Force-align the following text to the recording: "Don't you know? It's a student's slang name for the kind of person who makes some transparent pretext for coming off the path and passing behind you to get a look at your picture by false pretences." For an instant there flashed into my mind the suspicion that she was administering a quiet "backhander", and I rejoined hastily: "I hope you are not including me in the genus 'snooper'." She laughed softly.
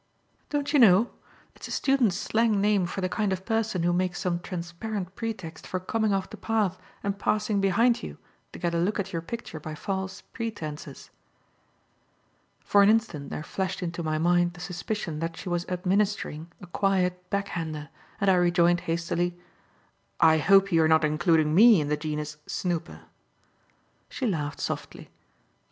"Don't 0.49 0.73
you 0.73 0.79
know? 0.79 1.11
It's 1.55 1.67
a 1.67 1.71
student's 1.71 2.17
slang 2.17 2.59
name 2.59 2.87
for 2.87 3.01
the 3.01 3.07
kind 3.07 3.31
of 3.31 3.45
person 3.45 3.83
who 3.83 3.93
makes 3.93 4.19
some 4.19 4.39
transparent 4.39 5.15
pretext 5.15 5.67
for 5.67 5.79
coming 5.79 6.11
off 6.11 6.31
the 6.31 6.37
path 6.37 6.79
and 7.03 7.19
passing 7.19 7.61
behind 7.61 8.01
you 8.01 8.17
to 8.51 8.57
get 8.57 8.73
a 8.73 8.79
look 8.79 8.99
at 8.99 9.13
your 9.13 9.21
picture 9.21 9.59
by 9.59 9.75
false 9.75 10.21
pretences." 10.21 11.11
For 12.61 12.81
an 12.81 12.89
instant 12.89 13.29
there 13.29 13.43
flashed 13.43 13.83
into 13.83 14.01
my 14.01 14.17
mind 14.17 14.53
the 14.53 14.59
suspicion 14.59 15.19
that 15.19 15.37
she 15.37 15.49
was 15.49 15.67
administering 15.69 16.51
a 16.59 16.65
quiet 16.65 17.29
"backhander", 17.29 17.89
and 18.19 18.27
I 18.27 18.33
rejoined 18.33 18.79
hastily: 18.89 19.37
"I 20.19 20.39
hope 20.39 20.71
you 20.71 20.81
are 20.81 20.87
not 20.87 21.05
including 21.05 21.53
me 21.53 21.79
in 21.79 21.89
the 21.89 21.95
genus 21.95 22.37
'snooper'." 22.47 23.03
She 24.09 24.25
laughed 24.25 24.61
softly. 24.61 25.11